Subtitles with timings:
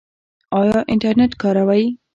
[0.59, 1.83] ایا انټرنیټ کاروئ؟